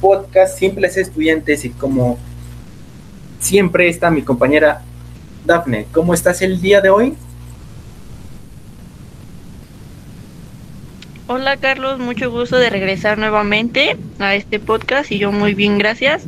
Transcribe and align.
podcast 0.00 0.58
Simples 0.58 0.96
Estudiantes 0.96 1.64
y 1.64 1.70
como 1.70 2.18
siempre 3.38 3.88
está 3.88 4.10
mi 4.10 4.22
compañera 4.22 4.82
Dafne. 5.44 5.86
¿Cómo 5.92 6.14
estás 6.14 6.42
el 6.42 6.60
día 6.60 6.80
de 6.80 6.90
hoy? 6.90 7.14
Hola 11.26 11.56
Carlos, 11.58 12.00
mucho 12.00 12.30
gusto 12.30 12.56
de 12.56 12.70
regresar 12.70 13.16
nuevamente 13.16 13.96
a 14.18 14.34
este 14.34 14.58
podcast 14.58 15.12
y 15.12 15.18
yo 15.18 15.30
muy 15.30 15.54
bien, 15.54 15.78
gracias. 15.78 16.24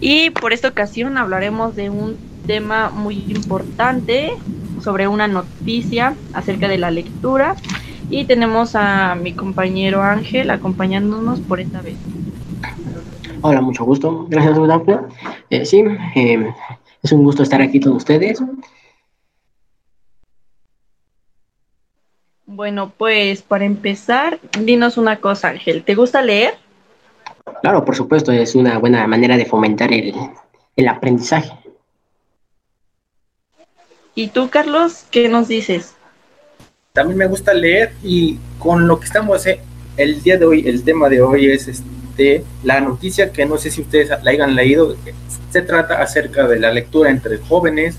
Y 0.00 0.30
por 0.30 0.52
esta 0.52 0.68
ocasión 0.68 1.16
hablaremos 1.18 1.76
de 1.76 1.88
un 1.88 2.16
tema 2.46 2.90
muy 2.90 3.16
importante 3.28 4.32
sobre 4.82 5.06
una 5.08 5.28
noticia 5.28 6.14
acerca 6.32 6.68
de 6.68 6.78
la 6.78 6.90
lectura 6.90 7.54
y 8.10 8.24
tenemos 8.24 8.74
a 8.74 9.14
mi 9.14 9.32
compañero 9.32 10.02
Ángel 10.02 10.50
acompañándonos 10.50 11.40
por 11.40 11.60
esta 11.60 11.80
vez. 11.80 11.96
Hola, 13.46 13.60
mucho 13.60 13.84
gusto. 13.84 14.24
Gracias, 14.30 14.56
Dafne. 14.66 15.00
Eh, 15.50 15.66
sí, 15.66 15.84
eh, 16.16 16.50
es 17.02 17.12
un 17.12 17.24
gusto 17.24 17.42
estar 17.42 17.60
aquí 17.60 17.78
con 17.78 17.92
ustedes. 17.92 18.42
Bueno, 22.46 22.90
pues 22.96 23.42
para 23.42 23.66
empezar, 23.66 24.40
dinos 24.58 24.96
una 24.96 25.20
cosa, 25.20 25.48
Ángel. 25.48 25.84
¿Te 25.84 25.94
gusta 25.94 26.22
leer? 26.22 26.54
Claro, 27.60 27.84
por 27.84 27.94
supuesto, 27.94 28.32
es 28.32 28.54
una 28.54 28.78
buena 28.78 29.06
manera 29.06 29.36
de 29.36 29.44
fomentar 29.44 29.92
el, 29.92 30.14
el 30.74 30.88
aprendizaje. 30.88 31.52
¿Y 34.14 34.28
tú, 34.28 34.48
Carlos, 34.48 35.04
qué 35.10 35.28
nos 35.28 35.48
dices? 35.48 35.94
También 36.94 37.18
me 37.18 37.26
gusta 37.26 37.52
leer 37.52 37.92
y 38.02 38.38
con 38.58 38.88
lo 38.88 38.98
que 38.98 39.04
estamos 39.04 39.44
eh, 39.46 39.60
el 39.98 40.22
día 40.22 40.38
de 40.38 40.46
hoy, 40.46 40.66
el 40.66 40.82
tema 40.82 41.10
de 41.10 41.20
hoy 41.20 41.50
es 41.50 41.68
este, 41.68 41.84
la 42.62 42.80
noticia 42.80 43.32
que 43.32 43.46
no 43.46 43.58
sé 43.58 43.70
si 43.70 43.82
ustedes 43.82 44.10
la 44.10 44.30
hayan 44.30 44.54
leído, 44.54 44.96
se 45.50 45.62
trata 45.62 46.00
acerca 46.00 46.46
de 46.46 46.58
la 46.58 46.72
lectura 46.72 47.10
entre 47.10 47.38
jóvenes 47.38 47.96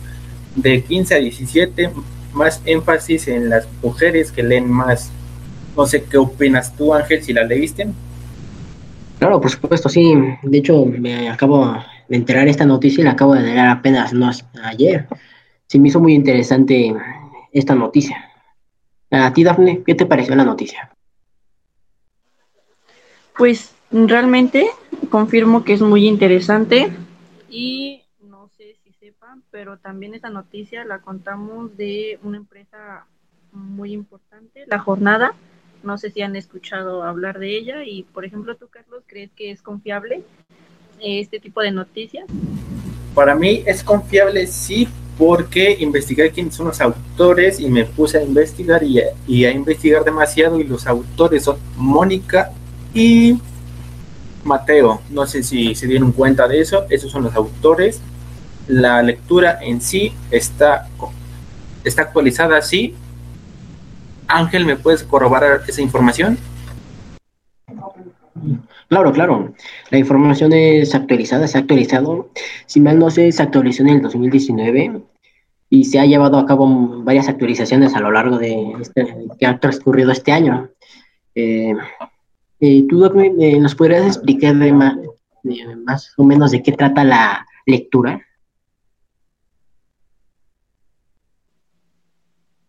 de 0.56 0.84
15 0.84 1.16
a 1.16 1.18
17, 1.18 1.92
más 2.34 2.62
énfasis 2.66 3.28
en 3.28 3.50
las 3.50 3.68
mujeres 3.82 4.32
que 4.32 4.44
leen 4.44 4.70
más. 4.70 5.12
No 5.76 5.86
sé 5.86 6.04
qué 6.04 6.18
opinas 6.18 6.76
tú, 6.76 6.94
Ángel, 6.94 7.24
si 7.24 7.34
la 7.34 7.44
leíste. 7.44 7.88
Claro, 9.20 9.42
por 9.42 9.52
supuesto, 9.52 9.90
sí. 9.90 10.14
De 10.44 10.58
hecho, 10.58 10.86
me 10.86 11.30
acabo 11.30 11.78
de 12.08 12.16
enterar 12.16 12.48
esta 12.48 12.66
noticia 12.66 13.02
y 13.02 13.06
la 13.06 13.12
acabo 13.12 13.34
de 13.34 13.42
leer 13.42 13.68
apenas 13.68 14.14
no 14.14 14.30
ayer. 14.64 15.08
Sí, 15.68 15.80
me 15.80 15.90
hizo 15.90 16.00
muy 16.00 16.14
interesante 16.14 16.94
esta 17.52 17.76
noticia. 17.76 18.32
A 19.12 19.32
ti, 19.34 19.44
Dafne, 19.44 19.84
¿qué 19.86 19.96
te 19.96 20.06
pareció 20.06 20.36
la 20.36 20.46
noticia? 20.46 20.92
Pues 23.38 23.75
realmente 23.96 24.68
confirmo 25.10 25.64
que 25.64 25.74
es 25.74 25.82
muy 25.82 26.06
interesante 26.06 26.92
y 27.50 28.04
no 28.22 28.50
sé 28.58 28.76
si 28.84 28.92
sepan, 28.94 29.42
pero 29.52 29.78
también 29.78 30.14
esta 30.14 30.30
noticia 30.30 30.84
la 30.84 31.00
contamos 31.00 31.78
de 31.78 32.20
una 32.24 32.38
empresa 32.38 33.06
muy 33.54 33.94
importante, 33.94 34.66
La 34.68 34.80
Jornada. 34.80 35.34
No 35.84 35.98
sé 35.98 36.12
si 36.12 36.22
han 36.22 36.36
escuchado 36.36 37.04
hablar 37.04 37.40
de 37.40 37.56
ella 37.56 37.84
y, 37.86 38.04
por 38.04 38.26
ejemplo, 38.26 38.56
tú, 38.58 38.68
Carlos, 38.68 39.04
¿crees 39.08 39.32
que 39.32 39.52
es 39.52 39.62
confiable 39.62 40.24
este 41.00 41.40
tipo 41.40 41.62
de 41.62 41.72
noticias? 41.72 42.26
Para 43.14 43.36
mí 43.36 43.64
es 43.66 43.84
confiable, 43.84 44.48
sí, 44.48 44.90
porque 45.18 45.78
investigué 45.80 46.32
quiénes 46.32 46.56
son 46.56 46.68
los 46.68 46.82
autores 46.82 47.60
y 47.60 47.70
me 47.70 47.86
puse 47.86 48.18
a 48.18 48.24
investigar 48.24 48.82
y 48.84 49.46
a, 49.46 49.52
investigar 49.52 50.04
demasiado 50.04 50.60
y 50.60 50.66
los 50.66 50.86
autores 50.86 51.44
son 51.44 51.58
Mónica 51.78 52.52
y 52.94 53.40
Mateo. 54.46 55.02
No 55.10 55.26
sé 55.26 55.44
si 55.44 55.76
se 55.76 55.88
dieron 55.88 56.12
cuenta 56.12 56.48
de 56.48 56.62
eso, 56.62 56.86
esos 56.90 57.12
son 57.12 57.24
los 57.24 57.36
autores. 57.36 58.02
La 58.68 59.02
lectura 59.04 59.60
en 59.62 59.82
sí 59.82 60.14
está, 60.32 60.88
está 61.84 62.04
actualizada 62.04 62.58
así. 62.58 62.96
Ángel, 64.28 64.66
¿me 64.66 64.76
puedes 64.76 65.04
corroborar 65.04 65.62
esa 65.68 65.82
información? 65.82 66.38
Claro, 68.88 69.12
claro. 69.12 69.54
La 69.90 69.98
información 69.98 70.54
es 70.54 70.94
actualizada, 70.96 71.48
se 71.48 71.58
ha 71.58 71.62
actualizado. 71.62 72.30
Si 72.66 72.80
mal 72.80 73.00
no 73.00 73.10
sé, 73.10 73.32
se 73.32 73.44
actualizó 73.44 73.84
en 73.84 73.90
el 73.90 74.02
2019 74.02 75.02
y 75.70 75.86
se 75.86 76.00
ha 76.00 76.06
llevado 76.06 76.38
a 76.38 76.46
cabo 76.46 77.04
varias 77.04 77.28
actualizaciones 77.28 77.96
a 77.96 78.00
lo 78.00 78.12
largo 78.12 78.38
de 78.38 78.74
este, 78.80 79.16
que 79.40 79.46
ha 79.46 79.60
transcurrido 79.60 80.12
este 80.12 80.32
año. 80.32 80.70
Eh, 81.34 81.74
eh 82.66 82.86
¿Tú 82.90 83.06
eh, 83.06 83.60
nos 83.60 83.76
podrías 83.76 84.06
explicar 84.08 84.56
más, 84.56 84.98
más 85.86 86.14
o 86.18 86.24
menos 86.24 86.52
de 86.52 86.64
qué 86.64 86.72
trata 86.72 87.04
la 87.04 87.46
lectura? 87.66 88.26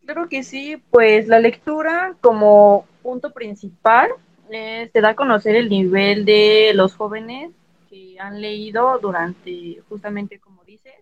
Claro 0.05 0.29
que 0.29 0.43
sí, 0.43 0.77
pues 0.91 1.27
la 1.27 1.41
lectura 1.41 2.15
como 2.21 2.87
punto 3.03 3.33
principal 3.33 4.11
eh, 4.51 4.89
se 4.93 5.01
da 5.01 5.11
a 5.11 5.17
conocer 5.17 5.57
el 5.57 5.69
nivel 5.69 6.25
de 6.25 6.73
los 6.75 6.95
jóvenes 6.95 7.51
que 7.89 8.17
han 8.21 8.41
leído 8.41 8.99
durante, 8.99 9.83
justamente 9.89 10.39
como 10.39 10.63
dices, 10.65 10.95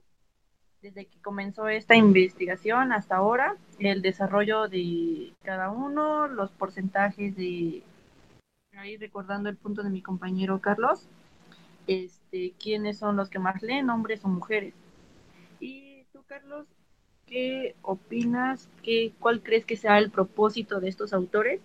desde 0.80 1.06
que 1.06 1.20
comenzó 1.20 1.68
esta 1.68 1.96
investigación 1.96 2.92
hasta 2.92 3.16
ahora, 3.16 3.56
el 3.78 4.02
desarrollo 4.02 4.68
de 4.68 5.32
cada 5.42 5.70
uno, 5.70 6.28
los 6.28 6.50
porcentajes 6.52 7.36
de, 7.36 7.82
ahí 8.78 8.96
recordando 8.96 9.48
el 9.48 9.56
punto 9.56 9.82
de 9.82 9.90
mi 9.90 10.02
compañero 10.02 10.60
Carlos, 10.60 11.06
este, 11.86 12.54
quiénes 12.58 12.98
son 12.98 13.16
los 13.16 13.28
que 13.28 13.38
más 13.38 13.62
leen, 13.62 13.90
hombres 13.90 14.24
o 14.24 14.28
mujeres. 14.28 14.74
Y 15.60 16.04
tú, 16.12 16.22
Carlos, 16.26 16.66
¿qué 17.26 17.74
opinas? 17.82 18.68
¿Qué, 18.82 19.12
¿Cuál 19.20 19.42
crees 19.42 19.64
que 19.64 19.76
sea 19.76 19.98
el 19.98 20.10
propósito 20.10 20.80
de 20.80 20.88
estos 20.88 21.12
autores? 21.12 21.60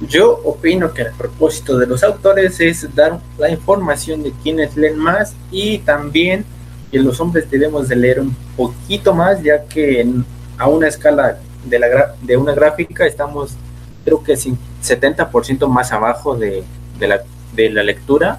Yo 0.00 0.32
opino 0.44 0.92
que 0.92 1.02
el 1.02 1.12
propósito 1.12 1.78
de 1.78 1.86
los 1.86 2.02
autores 2.02 2.60
es 2.60 2.92
dar 2.94 3.20
la 3.38 3.50
información 3.50 4.22
de 4.22 4.32
quienes 4.42 4.76
leen 4.76 4.98
más 4.98 5.36
y 5.52 5.78
también 5.78 6.44
que 6.90 6.98
los 6.98 7.20
hombres 7.20 7.48
debemos 7.48 7.88
de 7.88 7.96
leer 7.96 8.20
un 8.20 8.34
poquito 8.56 9.14
más, 9.14 9.42
ya 9.42 9.64
que 9.64 10.04
a 10.58 10.68
una 10.68 10.88
escala 10.88 11.38
de, 11.64 11.78
la, 11.78 12.16
de 12.20 12.36
una 12.36 12.52
gráfica 12.52 13.06
estamos 13.06 13.56
creo 14.04 14.22
que 14.22 14.36
70% 14.82 15.68
más 15.68 15.92
abajo 15.92 16.36
de, 16.36 16.64
la, 17.00 17.20
de 17.54 17.70
la 17.70 17.82
lectura 17.82 18.38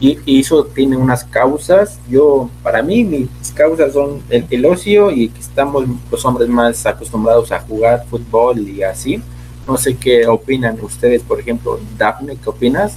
y, 0.00 0.38
eso 0.40 0.64
tiene 0.64 0.96
unas 0.96 1.24
causas. 1.24 1.98
Yo, 2.08 2.50
para 2.62 2.82
mí, 2.82 3.04
mis 3.04 3.50
causas 3.52 3.92
son 3.92 4.22
el, 4.30 4.46
el 4.50 4.66
ocio 4.66 5.10
y 5.10 5.28
que 5.28 5.40
estamos 5.40 5.84
los 6.10 6.24
hombres 6.24 6.48
más 6.48 6.86
acostumbrados 6.86 7.50
a 7.50 7.60
jugar 7.60 8.04
fútbol 8.08 8.60
y 8.60 8.82
así 8.82 9.22
no 9.68 9.76
sé 9.76 9.98
qué 9.98 10.26
opinan 10.26 10.78
ustedes, 10.80 11.22
por 11.22 11.38
ejemplo, 11.38 11.78
Daphne, 11.98 12.38
¿qué 12.42 12.48
opinas? 12.48 12.96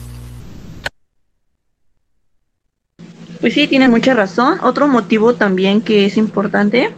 Pues 3.41 3.53
sí, 3.53 3.67
tiene 3.67 3.89
mucha 3.89 4.13
razón. 4.13 4.57
Otro 4.61 4.87
motivo 4.87 5.35
también 5.35 5.81
que 5.81 6.05
es 6.05 6.15
importante 6.15 6.93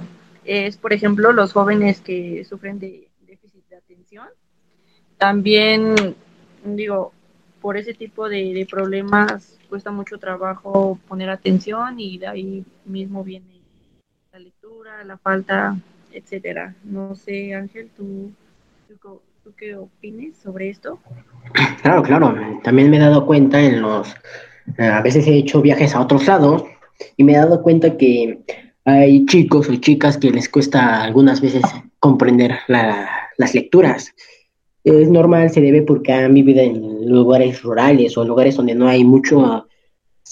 es, 0.46 0.78
por 0.78 0.94
ejemplo, 0.94 1.32
los 1.34 1.54
jóvenes 1.54 2.02
que 2.02 2.46
sufren 2.48 2.78
de 2.78 3.10
déficit 3.26 3.68
de 3.68 3.78
atención. 3.78 4.28
También, 5.24 5.96
digo, 6.66 7.14
por 7.62 7.78
ese 7.78 7.94
tipo 7.94 8.28
de, 8.28 8.68
problemas 8.70 9.58
cuesta 9.70 9.90
mucho 9.90 10.18
trabajo 10.18 11.00
poner 11.08 11.30
atención 11.30 11.98
y 11.98 12.18
de 12.18 12.28
ahí 12.28 12.66
mismo 12.84 13.24
viene 13.24 13.62
la 14.34 14.40
lectura, 14.40 15.02
la 15.06 15.18
falta, 15.18 15.78
etcétera. 16.12 16.76
No 16.84 17.16
sé, 17.16 17.56
Ángel, 17.56 17.90
tú, 17.96 18.34
tú 19.02 19.22
¿Tú 19.44 19.54
qué 19.58 19.76
opines 19.76 20.36
sobre 20.38 20.70
esto? 20.70 21.00
Claro, 21.82 22.04
claro. 22.04 22.34
También 22.64 22.90
me 22.90 22.98
he 22.98 23.00
dado 23.00 23.26
cuenta 23.26 23.62
en 23.62 23.82
los... 23.82 24.14
Eh, 24.78 24.86
a 24.86 25.02
veces 25.02 25.26
he 25.28 25.36
hecho 25.38 25.62
viajes 25.62 25.96
a 25.96 26.02
otros 26.02 26.28
lados 26.28 26.64
y 27.18 27.24
me 27.24 27.34
he 27.34 27.38
dado 27.38 27.62
cuenta 27.62 27.98
que 27.98 28.40
hay 28.86 29.26
chicos 29.26 29.70
o 29.70 29.76
chicas 29.76 30.18
que 30.18 30.32
les 30.32 30.48
cuesta 30.48 31.04
algunas 31.04 31.42
veces 31.42 31.62
comprender 32.00 32.60
las 32.68 33.54
lecturas. 33.54 34.14
Es 34.84 35.10
normal, 35.10 35.50
se 35.50 35.62
debe 35.62 35.82
porque 35.82 36.12
han 36.12 36.34
vivido 36.34 36.62
en 36.62 37.10
lugares 37.10 37.62
rurales 37.62 38.18
o 38.18 38.26
lugares 38.26 38.58
donde 38.58 38.76
no 38.76 38.88
hay 38.88 39.04
muchas 39.04 39.64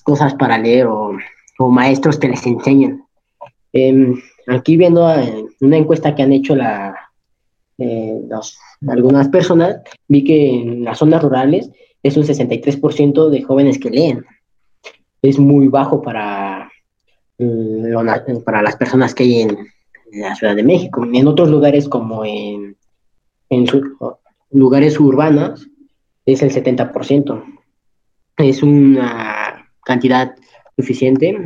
cosas 0.03 0.33
para 0.35 0.57
leer 0.57 0.87
o, 0.87 1.17
maestros 1.59 2.17
que 2.17 2.27
les 2.27 2.45
enseñan. 2.47 3.05
Em, 3.71 4.19
aquí 4.47 4.77
viendo 4.77 5.07
eh, 5.13 5.45
una 5.61 5.77
encuesta 5.77 6.15
que 6.15 6.23
han 6.23 6.33
hecho 6.33 6.55
la, 6.55 6.95
eh, 7.77 8.19
algunas 8.87 9.27
personas, 9.29 9.77
vi 10.07 10.23
que 10.23 10.55
en 10.55 10.83
las 10.83 10.97
zonas 10.97 11.21
rurales 11.21 11.69
es 12.03 12.17
un 12.17 12.23
63% 12.23 13.29
de 13.29 13.41
jóvenes 13.43 13.79
que 13.79 13.89
leen. 13.89 14.25
Es 15.21 15.37
muy 15.37 15.67
bajo 15.67 16.01
para, 16.01 16.71
mm, 17.37 18.41
para 18.43 18.61
las 18.61 18.75
personas 18.75 19.13
que 19.13 19.23
hay 19.23 19.41
en, 19.41 19.57
la 20.13 20.35
Ciudad 20.35 20.55
de 20.55 20.63
México. 20.63 21.05
En 21.05 21.27
otros 21.27 21.49
lugares 21.49 21.87
como 21.87 22.25
en, 22.25 22.75
en 23.49 23.65
lugares 24.51 24.99
urbanos 24.99 25.67
es 26.25 26.41
el 26.41 26.51
70%. 26.51 27.43
es 28.37 28.63
una 28.63 29.71
cantidad 29.83 30.35
suficiente. 30.75 31.37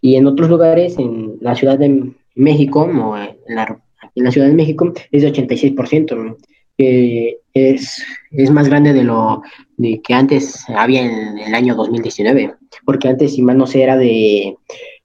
y 0.00 0.16
en 0.16 0.26
otros 0.26 0.48
lugares, 0.48 0.98
en 0.98 1.38
la 1.40 1.54
Ciudad 1.54 1.78
de 1.78 2.12
México, 2.34 2.82
o 2.82 3.16
en 3.16 3.36
la, 3.48 3.82
en 4.14 4.24
la 4.24 4.30
Ciudad 4.30 4.48
de 4.48 4.54
México, 4.54 4.92
es 5.10 5.22
de 5.22 5.32
86%, 5.32 6.36
que 6.76 7.38
es, 7.54 8.02
es 8.30 8.50
más 8.50 8.68
grande 8.68 8.92
de 8.92 9.04
lo 9.04 9.42
de 9.76 10.00
que 10.02 10.14
antes 10.14 10.64
había 10.68 11.02
en 11.02 11.38
el 11.38 11.54
año 11.54 11.74
2019, 11.74 12.54
porque 12.84 13.08
antes, 13.08 13.34
si 13.34 13.42
mal 13.42 13.58
no 13.58 13.66
sé, 13.66 13.82
era 13.82 13.96
de 13.96 14.56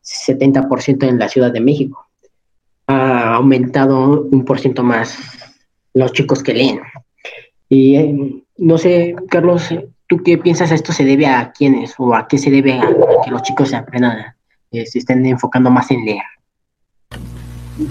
70% 0.03 1.07
en 1.07 1.19
la 1.19 1.29
Ciudad 1.29 1.51
de 1.51 1.61
México. 1.61 2.05
Ha 2.87 3.35
aumentado 3.35 4.27
un 4.31 4.45
por 4.45 4.59
ciento 4.59 4.81
más 4.81 5.46
los 5.97 6.13
chicos 6.13 6.43
que 6.43 6.53
leen. 6.53 6.81
Y 7.69 7.95
eh, 7.95 8.43
no 8.57 8.77
sé, 8.77 9.15
Carlos, 9.29 9.69
¿tú 10.07 10.21
qué 10.23 10.37
piensas 10.37 10.71
esto 10.71 10.93
se 10.93 11.03
debe 11.03 11.25
a 11.27 11.51
quiénes 11.51 11.95
o 11.97 12.13
a 12.13 12.27
qué 12.27 12.37
se 12.37 12.49
debe 12.49 12.73
a, 12.73 12.81
que 13.23 13.31
los 13.31 13.41
chicos 13.43 13.69
se 13.69 13.75
aprendan, 13.75 14.35
eh, 14.71 14.85
se 14.85 14.99
estén 14.99 15.25
enfocando 15.25 15.69
más 15.69 15.91
en 15.91 16.05
leer? 16.05 16.23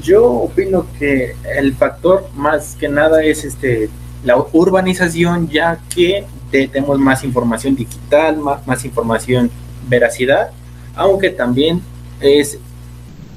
Yo 0.02 0.24
opino 0.24 0.86
que 0.98 1.34
el 1.56 1.74
factor 1.74 2.28
más 2.34 2.74
que 2.76 2.88
nada 2.88 3.22
es 3.22 3.44
este 3.44 3.88
la 4.24 4.36
urbanización, 4.52 5.48
ya 5.48 5.78
que 5.94 6.26
tenemos 6.50 6.98
más 6.98 7.22
información 7.22 7.76
digital, 7.76 8.38
más, 8.38 8.66
más 8.66 8.84
información 8.84 9.50
veracidad, 9.88 10.50
aunque 10.96 11.30
también 11.30 11.80
es 12.20 12.58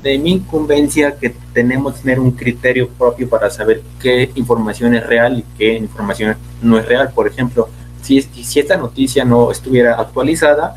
de 0.02 0.18
mi 0.18 0.34
incumbencia 0.34 1.18
que 1.18 1.36
tenemos 1.54 1.96
que 1.96 2.02
tener 2.02 2.20
un 2.20 2.32
criterio 2.32 2.88
propio 2.90 3.28
para 3.30 3.50
saber 3.50 3.82
qué 4.02 4.32
información 4.36 4.96
es 4.96 5.06
real 5.06 5.40
y 5.40 5.44
qué 5.58 5.74
información 5.74 6.36
no 6.62 6.78
es 6.78 6.86
real. 6.86 7.12
Por 7.14 7.28
ejemplo, 7.28 7.68
si, 8.02 8.22
si 8.22 8.60
esta 8.60 8.78
noticia 8.78 9.26
no 9.26 9.52
estuviera 9.52 10.00
actualizada, 10.00 10.76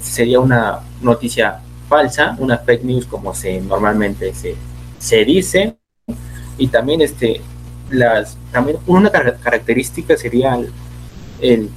sería 0.00 0.40
una 0.40 0.80
noticia 1.00 1.60
falsa, 1.88 2.36
una 2.38 2.58
fake 2.58 2.84
news 2.84 3.06
como 3.06 3.34
se 3.34 3.60
normalmente 3.60 4.34
se, 4.34 4.56
se 4.98 5.24
dice. 5.24 5.76
Y 6.58 6.68
también 6.68 7.00
este 7.02 7.40
las 7.90 8.36
también 8.50 8.78
una 8.86 9.10
característica 9.10 10.16
sería 10.16 10.58
el, 11.40 11.70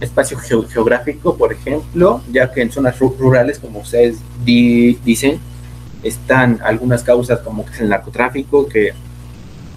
espacio 0.00 0.36
geográfico, 0.38 1.36
por 1.36 1.52
ejemplo, 1.52 2.20
ya 2.30 2.52
que 2.52 2.60
en 2.60 2.70
zonas 2.70 2.98
rurales, 2.98 3.58
como 3.58 3.78
ustedes 3.78 4.18
dicen, 4.44 5.40
están 6.04 6.60
algunas 6.62 7.02
causas 7.02 7.40
como 7.40 7.64
que 7.64 7.72
es 7.72 7.80
el 7.80 7.88
narcotráfico, 7.88 8.68
que 8.68 8.92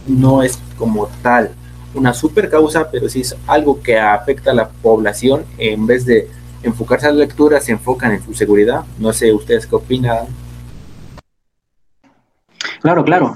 no 0.06 0.44
es 0.44 0.60
como 0.78 1.08
tal 1.22 1.52
una 1.94 2.14
super 2.14 2.50
causa, 2.50 2.92
pero 2.92 3.10
sí 3.10 3.22
es 3.22 3.36
algo 3.48 3.82
que 3.82 3.98
afecta 3.98 4.52
a 4.52 4.54
la 4.54 4.70
población. 4.70 5.46
En 5.58 5.88
vez 5.88 6.06
de 6.06 6.30
enfocarse 6.64 7.08
a 7.08 7.12
la 7.12 7.20
lectura, 7.20 7.60
se 7.60 7.72
enfocan 7.72 8.12
en 8.12 8.24
su 8.24 8.34
seguridad. 8.34 8.86
No 9.00 9.14
sé, 9.14 9.34
¿ustedes 9.34 9.66
qué 9.66 9.76
opinan? 9.76 10.28
Claro, 12.82 13.04
claro. 13.04 13.34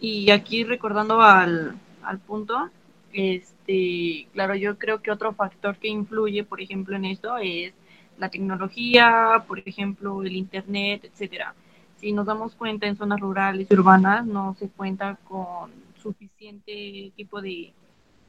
y 0.00 0.30
aquí 0.30 0.64
recordando 0.64 1.20
al, 1.20 1.76
al 2.02 2.18
punto, 2.18 2.70
este, 3.12 4.28
claro, 4.32 4.54
yo 4.54 4.78
creo 4.78 5.02
que 5.02 5.10
otro 5.10 5.32
factor 5.34 5.76
que 5.76 5.88
influye, 5.88 6.44
por 6.44 6.60
ejemplo, 6.60 6.96
en 6.96 7.04
esto 7.04 7.36
es 7.36 7.74
la 8.18 8.28
tecnología, 8.28 9.44
por 9.46 9.58
ejemplo, 9.60 10.22
el 10.22 10.36
Internet, 10.36 11.04
etcétera. 11.04 11.54
Si 11.96 12.12
nos 12.12 12.26
damos 12.26 12.54
cuenta 12.54 12.86
en 12.86 12.96
zonas 12.96 13.20
rurales 13.20 13.66
y 13.70 13.74
urbanas 13.74 14.26
no 14.26 14.54
se 14.58 14.68
cuenta 14.68 15.18
con 15.24 15.70
suficiente 16.00 17.12
tipo 17.16 17.40
de, 17.40 17.72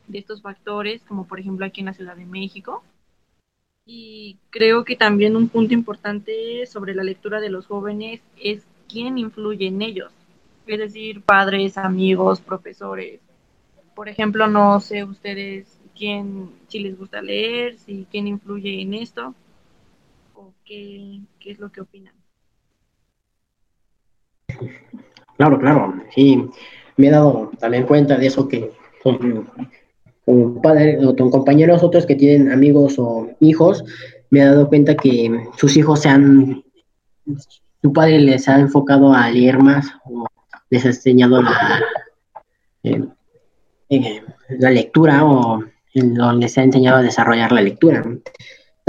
de 0.08 0.18
estos 0.18 0.42
factores, 0.42 1.02
como 1.08 1.26
por 1.26 1.40
ejemplo 1.40 1.66
aquí 1.66 1.82
en 1.82 1.88
la 1.88 1.94
Ciudad 1.94 2.16
de 2.16 2.26
México. 2.26 2.84
Y 3.86 4.38
creo 4.50 4.84
que 4.86 4.96
también 4.96 5.36
un 5.36 5.50
punto 5.50 5.74
importante 5.74 6.66
sobre 6.68 6.94
la 6.94 7.04
lectura 7.04 7.40
de 7.40 7.50
los 7.50 7.66
jóvenes 7.66 8.22
es 8.40 8.64
quién 8.88 9.18
influye 9.18 9.68
en 9.68 9.82
ellos, 9.82 10.12
es 10.68 10.80
decir, 10.80 11.22
padres, 11.22 11.78
amigos, 11.78 12.42
profesores. 12.42 13.20
Por 13.96 14.10
ejemplo, 14.10 14.48
no 14.48 14.80
sé 14.80 15.04
ustedes 15.04 15.80
quién, 15.98 16.52
si 16.68 16.80
les 16.80 16.98
gusta 16.98 17.22
leer, 17.22 17.78
si 17.78 18.06
quién 18.12 18.28
influye 18.28 18.82
en 18.82 18.94
esto 18.94 19.34
qué, 20.66 21.22
es 21.46 21.60
lo 21.60 21.72
que 21.72 21.82
opinan. 21.82 22.14
Claro, 25.38 25.60
claro, 25.60 25.94
sí, 26.14 26.44
me 26.98 27.08
he 27.08 27.12
dado 27.12 27.52
también 27.60 27.86
cuenta 27.86 28.18
de 28.18 28.28
eso 28.28 28.48
que 28.48 28.72
con, 29.04 29.50
padre 30.62 31.06
o 31.06 31.16
con 31.16 31.32
compañeros 31.32 31.84
otros 31.84 32.06
que 32.06 32.16
tienen 32.16 32.52
amigos 32.52 32.96
o 32.98 33.30
hijos, 33.40 33.84
me 34.30 34.42
he 34.42 34.46
dado 34.46 34.68
cuenta 34.68 34.96
que 34.96 35.46
sus 35.58 35.78
hijos 35.78 36.02
se 36.02 36.10
han, 36.10 36.64
su 37.82 37.94
padre 37.94 38.20
les 38.20 38.48
ha 38.50 38.60
enfocado 38.60 39.14
a 39.14 39.30
leer 39.30 39.60
más 39.60 39.88
o 40.06 40.26
les 40.70 40.86
ha 40.86 40.90
enseñado 40.90 41.42
la, 41.42 41.82
eh, 42.84 43.04
eh, 43.90 44.22
la 44.50 44.70
lectura 44.70 45.26
o 45.26 45.64
les 45.94 46.58
ha 46.58 46.64
enseñado 46.64 46.98
a 46.98 47.04
desarrollar 47.04 47.52
la 47.52 47.62
lectura. 47.62 48.04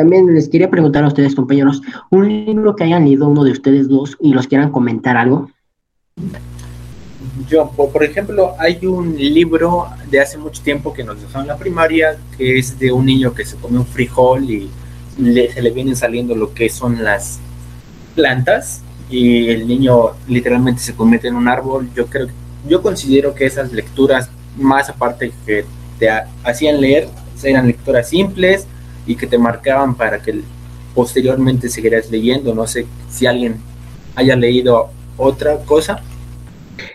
También 0.00 0.34
les 0.34 0.48
quería 0.48 0.70
preguntar 0.70 1.04
a 1.04 1.08
ustedes, 1.08 1.34
compañeros, 1.34 1.82
un 2.10 2.26
libro 2.26 2.74
que 2.74 2.84
hayan 2.84 3.04
leído 3.04 3.28
uno 3.28 3.44
de 3.44 3.50
ustedes 3.50 3.86
dos 3.86 4.16
y 4.18 4.32
los 4.32 4.46
quieran 4.46 4.72
comentar 4.72 5.18
algo. 5.18 5.50
Yo, 7.46 7.70
por 7.70 8.02
ejemplo, 8.02 8.54
hay 8.58 8.86
un 8.86 9.14
libro 9.14 9.88
de 10.10 10.20
hace 10.20 10.38
mucho 10.38 10.62
tiempo 10.62 10.94
que 10.94 11.04
nos 11.04 11.20
dejó 11.20 11.42
en 11.42 11.48
la 11.48 11.58
primaria, 11.58 12.16
que 12.38 12.58
es 12.58 12.78
de 12.78 12.90
un 12.90 13.04
niño 13.04 13.34
que 13.34 13.44
se 13.44 13.56
come 13.56 13.76
un 13.76 13.84
frijol 13.84 14.50
y 14.50 14.70
se 15.18 15.60
le 15.60 15.70
vienen 15.70 15.96
saliendo 15.96 16.34
lo 16.34 16.54
que 16.54 16.70
son 16.70 17.04
las 17.04 17.38
plantas 18.14 18.80
y 19.10 19.50
el 19.50 19.68
niño 19.68 20.12
literalmente 20.28 20.80
se 20.80 20.94
convierte 20.94 21.28
en 21.28 21.34
un 21.34 21.46
árbol. 21.46 21.90
Yo 21.94 22.06
creo, 22.06 22.28
yo 22.66 22.80
considero 22.80 23.34
que 23.34 23.44
esas 23.44 23.70
lecturas, 23.70 24.30
más 24.56 24.88
aparte 24.88 25.30
que 25.44 25.66
te 25.98 26.08
hacían 26.42 26.80
leer, 26.80 27.06
eran 27.42 27.66
lecturas 27.66 28.08
simples, 28.08 28.66
y 29.06 29.16
que 29.16 29.26
te 29.26 29.38
marcaban 29.38 29.94
para 29.94 30.20
que 30.20 30.40
posteriormente 30.94 31.68
seguirás 31.68 32.10
leyendo. 32.10 32.54
No 32.54 32.66
sé 32.66 32.86
si 33.08 33.26
alguien 33.26 33.56
haya 34.14 34.36
leído 34.36 34.90
otra 35.16 35.58
cosa. 35.64 36.02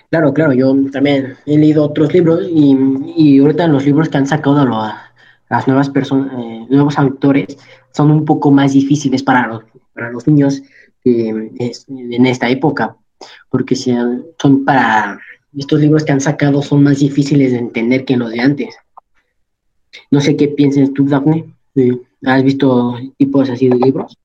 Claro, 0.09 0.33
claro, 0.33 0.53
yo 0.53 0.73
también 0.91 1.35
he 1.45 1.57
leído 1.57 1.83
otros 1.83 2.13
libros 2.13 2.47
y, 2.49 2.75
y 3.15 3.39
ahorita 3.39 3.67
los 3.67 3.85
libros 3.85 4.09
que 4.09 4.17
han 4.17 4.27
sacado 4.27 4.65
las 5.49 5.67
nuevas 5.67 5.89
personas, 5.89 6.31
eh, 6.33 6.65
nuevos 6.69 6.97
autores, 6.97 7.57
son 7.91 8.11
un 8.11 8.25
poco 8.25 8.51
más 8.51 8.73
difíciles 8.73 9.23
para 9.23 9.47
los, 9.47 9.63
para 9.93 10.11
los 10.11 10.27
niños 10.27 10.61
en 11.05 12.25
esta 12.25 12.49
época, 12.49 12.95
porque 13.49 13.75
son 13.75 14.65
para 14.65 15.19
estos 15.57 15.79
libros 15.79 16.03
que 16.03 16.11
han 16.11 16.21
sacado 16.21 16.61
son 16.61 16.83
más 16.83 16.99
difíciles 16.99 17.51
de 17.51 17.59
entender 17.59 18.05
que 18.05 18.17
los 18.17 18.31
de 18.31 18.41
antes. 18.41 18.75
No 20.11 20.19
sé 20.19 20.35
qué 20.35 20.47
piensas 20.49 20.93
tú, 20.93 21.05
Daphne. 21.07 21.45
¿Has 22.25 22.43
visto 22.43 22.97
tipos 23.17 23.49
así 23.49 23.69
de 23.69 23.75
libros? 23.75 24.17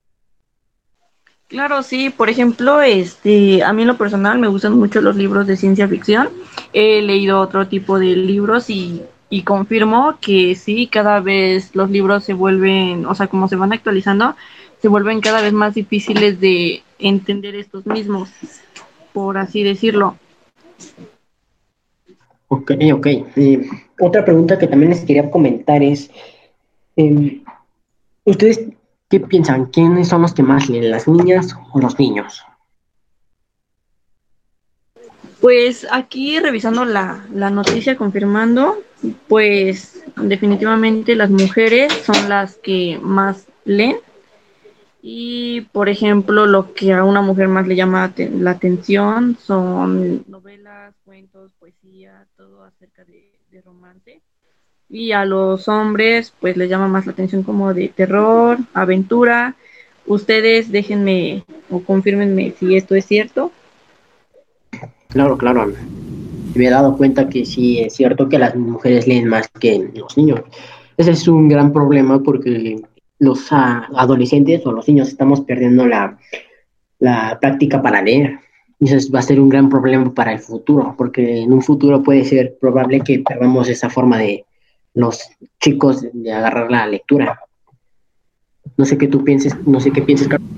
Claro, 1.47 1.83
sí. 1.83 2.09
Por 2.09 2.29
ejemplo, 2.29 2.81
este, 2.81 3.63
a 3.63 3.73
mí 3.73 3.81
en 3.81 3.89
lo 3.89 3.97
personal 3.97 4.39
me 4.39 4.47
gustan 4.47 4.77
mucho 4.77 5.01
los 5.01 5.15
libros 5.17 5.47
de 5.47 5.57
ciencia 5.57 5.87
ficción. 5.87 6.29
He 6.71 7.01
leído 7.01 7.41
otro 7.41 7.67
tipo 7.67 7.99
de 7.99 8.15
libros 8.15 8.69
y, 8.69 9.01
y 9.29 9.43
confirmo 9.43 10.17
que 10.21 10.55
sí, 10.55 10.87
cada 10.87 11.19
vez 11.19 11.75
los 11.75 11.89
libros 11.89 12.23
se 12.23 12.33
vuelven, 12.33 13.05
o 13.05 13.15
sea, 13.15 13.27
como 13.27 13.47
se 13.47 13.57
van 13.57 13.73
actualizando, 13.73 14.35
se 14.81 14.87
vuelven 14.87 15.21
cada 15.21 15.41
vez 15.41 15.53
más 15.53 15.73
difíciles 15.75 16.39
de 16.39 16.83
entender 16.99 17.55
estos 17.55 17.85
mismos, 17.85 18.29
por 19.13 19.37
así 19.37 19.63
decirlo. 19.63 20.17
Ok, 22.47 22.71
ok. 22.93 23.07
Eh, 23.07 23.69
otra 23.99 24.25
pregunta 24.25 24.57
que 24.57 24.67
también 24.67 24.91
les 24.91 25.05
quería 25.05 25.29
comentar 25.29 25.83
es, 25.83 26.11
Em, 26.95 27.43
¿Ustedes 28.25 28.61
qué 29.09 29.19
piensan? 29.19 29.65
¿Quiénes 29.67 30.09
son 30.09 30.21
los 30.21 30.33
que 30.33 30.43
más 30.43 30.69
leen, 30.69 30.91
las 30.91 31.07
niñas 31.07 31.55
o 31.73 31.79
los 31.79 31.97
niños? 31.99 32.43
Pues 35.39 35.87
aquí 35.91 36.39
revisando 36.39 36.85
la, 36.85 37.25
la 37.33 37.49
noticia, 37.49 37.97
confirmando, 37.97 38.77
pues 39.27 40.03
definitivamente 40.15 41.15
las 41.15 41.31
mujeres 41.31 41.91
son 42.05 42.29
las 42.29 42.57
que 42.57 42.99
más 43.01 43.47
leen. 43.65 43.97
Y, 45.01 45.61
por 45.71 45.89
ejemplo, 45.89 46.45
lo 46.45 46.75
que 46.75 46.93
a 46.93 47.03
una 47.03 47.23
mujer 47.23 47.47
más 47.47 47.67
le 47.67 47.75
llama 47.75 48.13
la 48.17 48.51
atención 48.51 49.35
son 49.41 50.23
novelas, 50.27 50.93
cuentos, 51.03 51.51
poesía, 51.53 52.27
todo 52.37 52.63
acerca 52.63 53.03
de, 53.05 53.33
de 53.49 53.61
romance 53.63 54.21
y 54.91 55.13
a 55.13 55.23
los 55.23 55.69
hombres 55.69 56.33
pues 56.39 56.57
les 56.57 56.69
llama 56.69 56.89
más 56.89 57.05
la 57.05 57.13
atención 57.13 57.43
como 57.43 57.73
de 57.73 57.87
terror, 57.87 58.57
aventura. 58.73 59.55
Ustedes 60.05 60.71
déjenme 60.71 61.45
o 61.69 61.79
confirmenme 61.79 62.53
si 62.59 62.75
esto 62.75 62.95
es 62.95 63.05
cierto. 63.05 63.51
Claro, 65.07 65.37
claro. 65.37 65.71
Me 66.53 66.65
he 66.65 66.69
dado 66.69 66.97
cuenta 66.97 67.29
que 67.29 67.45
sí 67.45 67.79
es 67.79 67.93
cierto 67.93 68.27
que 68.27 68.37
las 68.37 68.55
mujeres 68.55 69.07
leen 69.07 69.27
más 69.27 69.47
que 69.47 69.89
los 69.95 70.17
niños. 70.17 70.41
Ese 70.97 71.11
es 71.11 71.27
un 71.27 71.47
gran 71.47 71.71
problema 71.71 72.21
porque 72.21 72.81
los 73.19 73.47
adolescentes 73.51 74.65
o 74.65 74.73
los 74.73 74.87
niños 74.87 75.07
estamos 75.07 75.41
perdiendo 75.41 75.87
la, 75.87 76.17
la 76.99 77.37
práctica 77.39 77.81
para 77.81 78.01
leer. 78.01 78.39
Y 78.79 78.91
eso 78.91 79.11
va 79.13 79.19
a 79.19 79.23
ser 79.23 79.39
un 79.39 79.47
gran 79.47 79.69
problema 79.69 80.11
para 80.13 80.33
el 80.33 80.39
futuro, 80.39 80.95
porque 80.97 81.43
en 81.43 81.53
un 81.53 81.61
futuro 81.61 82.01
puede 82.01 82.25
ser 82.25 82.57
probable 82.59 83.01
que 83.01 83.19
perdamos 83.19 83.69
esa 83.69 83.91
forma 83.91 84.17
de 84.17 84.43
los 84.93 85.19
chicos 85.59 86.05
de 86.13 86.33
agarrar 86.33 86.71
la 86.71 86.87
lectura. 86.87 87.39
No 88.77 88.85
sé 88.85 88.97
qué 88.97 89.07
tú 89.07 89.23
pienses, 89.23 89.55
no 89.65 89.79
sé 89.79 89.91
qué 89.91 90.01
pienses, 90.01 90.27
Carlos. 90.27 90.49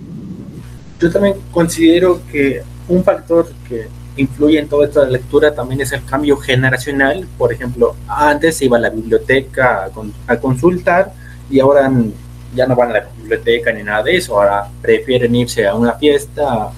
Yo 1.00 1.12
también 1.12 1.36
considero 1.52 2.22
que 2.32 2.64
un 2.88 3.04
factor 3.04 3.52
que 3.68 3.88
influye 4.16 4.60
en 4.60 4.68
toda 4.68 4.86
esta 4.86 5.06
lectura 5.06 5.54
también 5.54 5.82
es 5.82 5.92
el 5.92 6.04
cambio 6.06 6.38
generacional. 6.38 7.28
Por 7.38 7.52
ejemplo, 7.52 7.96
antes 8.08 8.58
se 8.58 8.66
iba 8.66 8.78
a 8.78 8.82
la 8.82 8.90
biblioteca 8.90 9.90
a, 10.28 10.38
consultar 10.38 11.14
y 11.50 11.60
ahora 11.60 11.92
ya 12.56 12.68
no 12.68 12.76
van 12.76 12.92
a 12.92 12.94
la 12.94 13.10
biblioteca 13.18 13.72
ni 13.72 13.84
nada 13.84 14.04
de 14.04 14.18
eso. 14.18 14.40
Ahora 14.40 14.70
prefieren 14.82 15.36
irse 15.36 15.68
a 15.68 15.76
una 15.76 15.94
fiesta, 15.94 16.72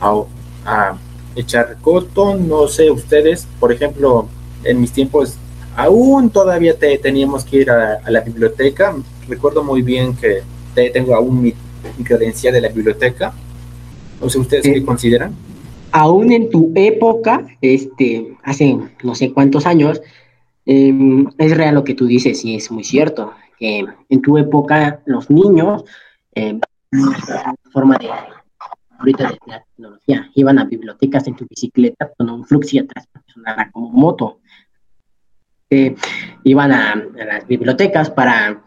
a, 0.00 0.94
echar 1.36 1.76
coto. 1.80 2.34
No 2.36 2.66
sé, 2.68 2.90
ustedes, 2.90 3.46
por 3.58 3.72
ejemplo, 3.72 4.28
en 4.64 4.80
mis 4.80 4.92
tiempos 4.92 5.36
aún 5.76 6.30
todavía 6.30 6.78
te, 6.78 6.98
teníamos 6.98 7.44
que 7.44 7.58
ir 7.58 7.70
a, 7.70 8.00
la 8.10 8.20
biblioteca. 8.20 8.94
Recuerdo 9.28 9.62
muy 9.62 9.82
bien 9.82 10.14
que 10.16 10.42
tengo 10.92 11.14
aún 11.14 11.42
mi, 11.42 11.54
credencial 12.04 12.54
de 12.54 12.60
la 12.60 12.68
biblioteca. 12.68 13.32
No 14.20 14.28
sé, 14.28 14.38
¿ustedes 14.38 14.64
qué 14.64 14.84
consideran? 14.84 15.34
aún 15.92 16.32
en 16.32 16.50
tu 16.50 16.72
época, 16.74 17.46
este, 17.60 18.36
hace 18.42 18.78
no 19.02 19.14
sé 19.14 19.32
cuántos 19.32 19.66
años, 19.66 20.00
em, 20.66 21.26
es 21.38 21.56
real 21.56 21.74
lo 21.74 21.84
que 21.84 21.94
tú 21.94 22.06
dices 22.06 22.44
y 22.44 22.56
es 22.56 22.70
muy 22.70 22.84
cierto. 22.84 23.32
que 23.58 23.84
en 24.08 24.22
tu 24.22 24.38
época, 24.38 25.02
los 25.04 25.28
niños, 25.28 25.84
eh, 26.34 26.58
forma 27.70 27.98
de 27.98 28.08
ahorita 28.98 29.28
de 29.28 29.38
la 29.46 29.62
tecnología, 29.62 30.30
iban 30.34 30.58
a 30.58 30.64
bibliotecas 30.64 31.26
en 31.26 31.36
tu 31.36 31.46
bicicleta 31.46 32.10
con 32.16 32.30
un 32.30 32.46
flux 32.46 32.72
y 32.72 32.78
atrás 32.78 33.06
como 33.70 33.90
moto. 33.90 34.39
Eh, 35.70 35.94
iban 36.42 36.72
a, 36.72 36.96
las 37.14 37.46
bibliotecas 37.46 38.10
para 38.10 38.60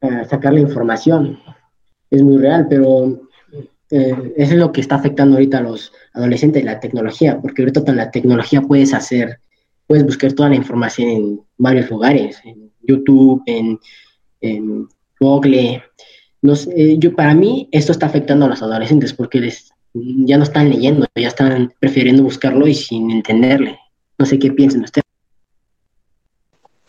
eh, 0.00 0.24
sacar 0.28 0.54
la 0.54 0.60
información. 0.60 1.38
Es 2.10 2.22
muy 2.22 2.38
real, 2.38 2.66
pero 2.68 3.28
eh, 3.90 4.32
eso 4.36 4.52
es 4.54 4.58
lo 4.58 4.72
que 4.72 4.80
está 4.80 4.94
afectando 4.94 5.36
ahorita 5.36 5.58
a 5.58 5.62
los 5.62 5.92
adolescentes, 6.14 6.64
la 6.64 6.80
tecnología, 6.80 7.38
porque 7.38 7.62
ahorita 7.62 7.84
con 7.84 7.96
la 7.96 8.10
tecnología 8.10 8.62
puedes 8.62 8.94
hacer, 8.94 9.40
puedes 9.86 10.04
buscar 10.04 10.32
toda 10.32 10.48
la 10.48 10.56
información 10.56 11.08
en 11.08 11.40
varios 11.58 11.90
lugares, 11.90 12.40
en 12.44 12.72
YouTube, 12.82 13.42
en, 13.46 13.78
Google. 15.20 15.84
No 16.40 16.56
sé, 16.56 16.98
yo, 16.98 17.14
para 17.14 17.32
mí 17.32 17.68
esto 17.70 17.92
está 17.92 18.06
afectando 18.06 18.46
a 18.46 18.48
los 18.48 18.60
adolescentes 18.60 19.12
porque 19.12 19.38
les, 19.38 19.72
ya 19.94 20.36
no 20.36 20.42
están 20.42 20.68
leyendo, 20.68 21.06
ya 21.14 21.28
están 21.28 21.72
prefiriendo 21.78 22.24
buscarlo 22.24 22.66
y 22.66 22.74
sin 22.74 23.08
entenderle. 23.10 23.78
No 24.18 24.26
sé 24.26 24.40
qué 24.40 24.50
piensan 24.50 24.82
ustedes. 24.82 25.01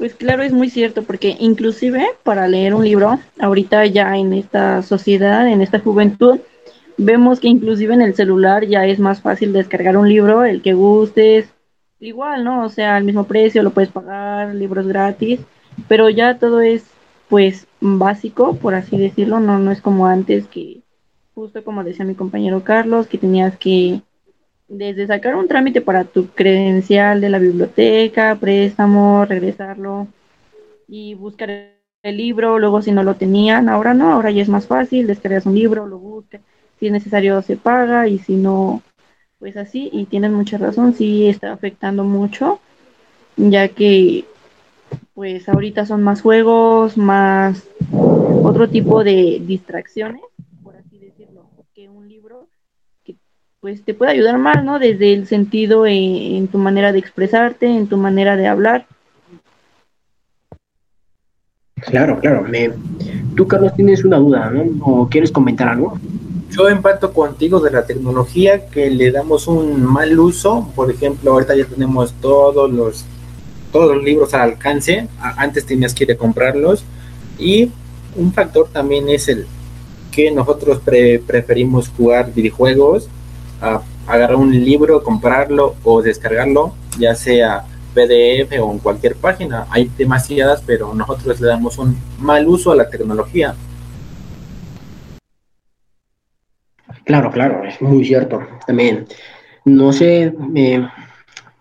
Pues 0.03 0.15
claro, 0.15 0.43
es 0.43 0.51
muy 0.51 0.69
cierto, 0.69 1.03
porque 1.03 1.38
inclusive 1.39 2.05
para 2.24 2.50
leer 2.50 2.75
un 2.75 2.83
libro, 2.83 3.22
ahorita 3.39 3.86
ya 3.86 4.17
en 4.17 4.33
esta 4.33 4.81
sociedad, 4.81 5.48
en 5.48 5.62
esta 5.62 5.79
juventud, 5.79 6.41
vemos 6.98 7.39
que 7.39 7.48
inclusive 7.48 7.93
en 7.93 8.01
el 8.01 8.13
celular 8.13 8.67
ya 8.67 8.86
es 8.86 9.00
más 9.00 9.22
fácil 9.22 9.53
descargar 9.53 9.95
un 9.95 10.10
libro, 10.10 10.43
el 10.43 10.62
que 10.62 10.74
gustes, 10.74 11.48
igual, 12.01 12.43
¿no? 12.43 12.65
O 12.65 12.69
sea, 12.69 12.98
al 12.98 13.05
mismo 13.05 13.24
precio, 13.24 13.63
lo 13.63 13.69
puedes 13.69 13.91
pagar, 13.91 14.53
libros 14.53 14.88
gratis, 14.88 15.39
pero 15.88 16.10
ya 16.10 16.38
todo 16.38 16.60
es 16.60 16.83
pues 17.29 17.65
básico, 17.79 18.57
por 18.57 18.75
así 18.75 18.98
decirlo, 18.98 19.39
no, 19.39 19.57
no 19.57 19.72
es 19.72 19.79
como 19.79 20.05
antes 20.05 20.48
que, 20.48 20.81
justo 21.33 21.63
como 21.63 21.81
decía 21.86 22.03
mi 22.03 22.15
compañero 22.15 22.62
Carlos, 22.65 23.07
que 23.07 23.17
tenías 23.17 23.55
que 23.55 24.01
desde 24.77 25.08
sacar 25.08 25.36
un 25.36 25.48
trámite 25.48 25.82
para 25.82 26.03
tu 26.03 26.27
credencial 26.27 27.22
de 27.22 27.30
la 27.30 27.39
biblioteca, 27.39 28.36
préstamo, 28.36 29.25
regresarlo 29.25 30.08
y 30.88 31.13
buscar 31.13 31.50
el 32.03 32.18
libro, 32.18 32.60
luego 32.60 32.82
si 32.82 32.92
no 32.92 33.03
lo 33.03 33.15
tenían, 33.15 33.70
ahora 33.70 33.94
no, 33.94 34.12
ahora 34.12 34.32
ya 34.32 34.42
es 34.42 34.50
más 34.50 34.68
fácil, 34.68 35.08
descargas 35.08 35.46
un 35.46 35.56
libro, 35.56 35.88
lo 35.88 35.98
buscas 35.98 36.42
si 36.84 36.88
es 36.88 36.92
necesario 36.92 37.42
se 37.42 37.56
paga 37.56 38.10
y 38.10 38.20
si 38.20 38.36
no, 38.36 38.82
pues 39.39 39.56
así, 39.56 39.89
y 39.94 40.06
tienes 40.06 40.32
mucha 40.32 40.58
razón, 40.58 40.94
sí 40.94 41.27
está 41.27 41.53
afectando 41.53 42.03
mucho, 42.03 42.60
ya 43.38 43.70
que 43.70 44.25
pues 45.13 45.48
ahorita 45.48 45.86
son 45.86 46.03
más 46.03 46.22
juegos, 46.22 46.98
más 46.98 47.63
otro 47.92 48.70
tipo 48.70 49.03
de 49.03 49.42
distracciones, 49.46 50.22
por 50.62 50.75
así 50.75 51.00
decirlo, 51.00 51.50
que 51.74 51.88
un 51.88 52.10
libro 52.10 52.50
pues 53.63 53.82
te 53.82 53.93
puede 53.93 54.12
ayudar 54.12 54.38
más, 54.39 54.62
¿no? 54.62 54.77
Desde 54.77 55.13
el 55.13 55.25
sentido 55.25 55.88
en, 55.88 56.50
tu 56.50 56.58
manera 56.58 56.91
de 56.91 57.00
expresarte, 57.00 57.65
en 57.65 57.88
tu 57.88 57.96
manera 57.96 58.36
de 58.36 58.46
hablar. 58.46 58.88
Claro, 61.75 62.20
claro. 62.20 62.41
Me... 62.41 62.72
Tú, 63.38 63.48
Carlos, 63.48 63.74
tienes 63.74 64.03
una 64.03 64.17
duda, 64.17 64.50
¿no? 64.50 64.65
¿O 64.86 65.08
quieres 65.08 65.32
comentar 65.32 65.70
algo? 65.70 65.98
yo 66.50 66.67
empato 66.67 67.13
contigo 67.13 67.62
de 67.62 67.72
la 67.72 67.86
tecnología 67.86 68.67
que 68.67 68.89
le 68.89 69.12
damos 69.12 69.48
un 69.48 69.82
mal 69.82 70.20
uso. 70.20 70.70
Por 70.75 70.91
ejemplo, 70.91 71.32
ahorita 71.32 71.55
ya 71.55 71.63
tenemos 71.63 72.13
todos 72.20 72.70
los 72.70 73.05
todos 73.72 73.96
los 73.96 74.03
libros 74.03 74.34
al 74.34 74.41
alcance. 74.41 75.08
Antes 75.22 75.65
tenías 75.65 75.93
que 75.93 76.03
ir 76.03 76.12
a 76.12 76.17
comprarlos. 76.17 76.84
Y 77.39 77.72
un 78.17 78.34
factor 78.34 78.67
también 78.74 79.08
es 79.08 79.29
el 79.29 79.48
que 80.12 80.32
nosotros 80.32 80.82
preferimos 81.25 81.88
jugar 81.88 82.34
videojuegos, 82.34 83.08
a 83.63 83.82
agarrar 84.08 84.36
un 84.36 84.51
libro, 84.51 85.03
comprarlo 85.03 85.75
o 85.84 86.01
descargarlo, 86.01 86.75
ya 87.00 87.15
sea 87.15 87.63
PDF 87.93 88.60
o 88.62 88.72
en 88.72 88.79
cualquier 88.79 89.15
página. 89.15 89.65
Hay 89.70 89.89
demasiadas, 89.98 90.62
pero 90.65 90.93
nosotros 90.93 91.39
le 91.39 91.48
damos 91.48 91.77
un 91.77 91.98
mal 92.20 92.48
uso 92.48 92.72
a 92.72 92.75
la 92.75 92.89
tecnología. 92.89 93.55
Claro, 97.05 97.32
claro, 97.32 97.63
es 97.65 97.82
muy 97.82 98.05
cierto. 98.05 98.41
También, 98.67 99.08
no 99.65 99.93
sé 99.93 100.34
eh, 100.55 100.88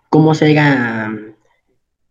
cómo 0.08 0.34
se 0.34 0.46
haya 0.46 1.10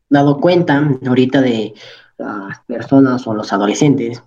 dado 0.10 0.40
cuenta 0.40 0.90
ahorita 1.06 1.42
de 1.42 1.74
las 2.18 2.60
personas 2.68 3.26
o 3.28 3.34
los 3.34 3.52
adolescentes 3.52 4.22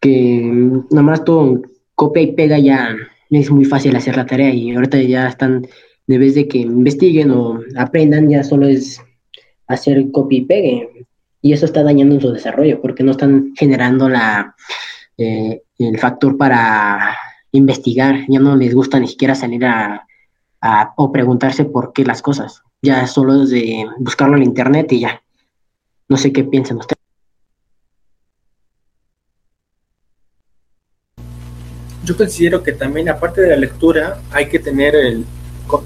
que 0.00 0.42
nada 0.90 1.02
más 1.02 1.24
todo 1.24 1.62
copia 1.94 2.22
y 2.22 2.32
pega 2.32 2.58
ya 2.58 2.96
es 3.30 3.50
muy 3.50 3.64
fácil 3.64 3.96
hacer 3.96 4.16
la 4.16 4.26
tarea 4.26 4.50
y 4.50 4.74
ahorita 4.74 5.00
ya 5.02 5.28
están, 5.28 5.66
de 6.06 6.18
vez 6.18 6.34
de 6.34 6.48
que 6.48 6.58
investiguen 6.58 7.30
o 7.30 7.60
aprendan, 7.76 8.28
ya 8.28 8.44
solo 8.44 8.66
es 8.66 9.00
hacer 9.66 10.10
copia 10.10 10.38
y 10.38 10.44
pegue. 10.44 11.06
Y 11.42 11.52
eso 11.52 11.66
está 11.66 11.82
dañando 11.82 12.20
su 12.20 12.32
desarrollo 12.32 12.80
porque 12.80 13.04
no 13.04 13.12
están 13.12 13.52
generando 13.56 14.08
la, 14.08 14.54
eh, 15.18 15.62
el 15.78 15.98
factor 15.98 16.36
para 16.36 17.16
investigar, 17.52 18.24
ya 18.28 18.38
no 18.38 18.56
les 18.56 18.74
gusta 18.74 18.98
ni 18.98 19.08
siquiera 19.08 19.34
salir 19.34 19.64
a, 19.64 20.06
o 20.96 21.12
preguntarse 21.12 21.64
por 21.64 21.92
qué 21.92 22.04
las 22.04 22.22
cosas. 22.22 22.62
Ya 22.82 23.06
solo 23.06 23.42
es 23.42 23.50
de 23.50 23.86
buscarlo 23.98 24.36
en 24.36 24.42
internet 24.42 24.92
y 24.92 25.00
ya. 25.00 25.22
No 26.08 26.16
sé 26.16 26.32
qué 26.32 26.44
piensan 26.44 26.78
ustedes. 26.78 27.05
Yo 32.06 32.16
considero 32.16 32.62
que 32.62 32.72
también 32.72 33.08
aparte 33.08 33.42
de 33.42 33.50
la 33.50 33.56
lectura 33.56 34.20
hay 34.30 34.46
que 34.48 34.60
tener 34.60 34.94
el, 34.94 35.24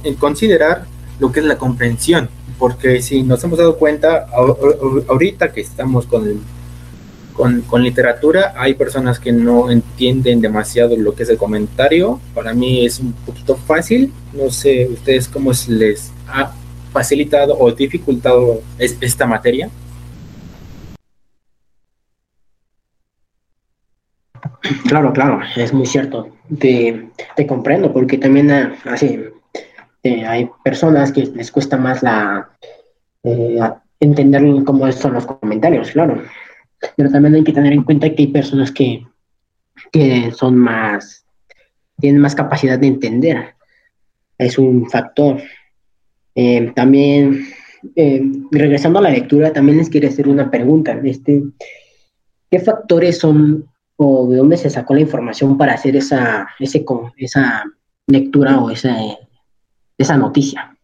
en 0.05 0.15
considerar 0.15 0.85
lo 1.19 1.33
que 1.33 1.41
es 1.41 1.47
la 1.47 1.57
comprensión, 1.57 2.29
porque 2.59 3.01
si 3.01 3.23
nos 3.23 3.43
hemos 3.43 3.59
dado 3.59 3.77
cuenta 3.77 4.27
ahorita 5.09 5.51
que 5.51 5.63
estamos 5.63 6.07
con 6.07 6.29
el 6.29 6.39
con, 7.35 7.83
literatura 7.83 8.53
hay 8.55 8.75
personas 8.75 9.19
que 9.19 9.33
no 9.33 9.71
entienden 9.71 10.43
demasiado 10.43 10.95
lo 10.97 11.15
que 11.15 11.23
es 11.23 11.31
el 11.31 11.39
comentario. 11.39 12.21
Para 12.35 12.53
mí 12.53 12.85
es 12.85 13.01
un 13.01 13.13
poquito 13.13 13.57
fácil. 13.57 14.13
No 14.35 14.51
sé 14.51 14.87
ustedes 14.93 15.27
cómo 15.27 15.53
les 15.69 16.13
ha 16.29 16.53
facilitado 16.93 17.57
o 17.59 17.73
dificultado 17.73 18.61
esta 18.79 19.27
materia. 19.27 19.71
Claro, 24.87 25.13
claro, 25.13 25.41
es 25.57 25.73
muy 25.73 25.87
cierto. 25.87 26.29
Te, 26.59 27.11
comprendo 27.49 27.93
porque 27.93 28.19
también 28.19 28.51
ah, 28.51 28.75
así 28.85 29.21
eh, 30.03 30.27
hay 30.27 30.51
personas 30.65 31.13
que 31.13 31.27
les 31.27 31.51
cuesta 31.51 31.77
más 31.77 32.03
la 32.03 32.51
eh, 33.23 33.59
entender 34.01 34.43
cómo 34.65 34.91
son 34.93 35.15
los 35.15 35.27
comentarios, 35.27 35.91
claro 35.93 36.23
pero 36.97 37.11
también 37.11 37.35
hay 37.35 37.45
que 37.45 37.53
tener 37.53 37.73
en 37.73 37.85
cuenta 37.85 38.09
que 38.11 38.23
hay 38.23 38.29
personas 38.29 38.73
que, 38.73 39.07
son 40.35 40.57
más, 40.57 41.25
tienen 41.99 42.21
más 42.21 42.35
capacidad 42.35 42.79
de 42.79 42.87
entender. 42.87 43.55
Es 44.39 44.59
un 44.59 44.89
factor. 44.89 45.41
Eh, 46.35 46.73
también, 46.75 47.49
regresando 48.51 48.99
a 48.99 49.03
la 49.03 49.11
lectura, 49.11 49.53
también 49.53 49.79
les 49.79 49.91
quería 49.91 50.09
hacer 50.09 50.29
una 50.29 50.51
pregunta. 50.51 50.99
Este, 51.05 51.43
¿Qué 52.51 52.59
factores 52.61 53.19
son 53.19 53.67
o 54.03 54.27
de 54.27 54.39
dónde 54.39 54.57
se 54.57 54.71
sacó 54.71 54.95
la 54.95 55.01
información 55.03 55.59
para 55.59 55.75
hacer 55.75 55.95
esa, 55.95 56.49
ese, 56.59 56.87
esa 57.19 57.65
lectura 58.07 58.59
o 58.59 58.71
esa, 58.71 58.97
esa 59.99 60.17
noticia. 60.17 60.75